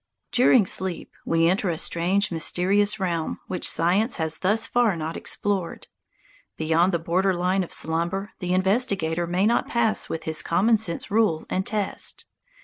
[0.31, 5.85] During sleep we enter a strange, mysterious realm which science has thus far not explored.
[6.57, 11.11] Beyond the border line of slumber the investigator may not pass with his common sense
[11.11, 12.25] rule and test.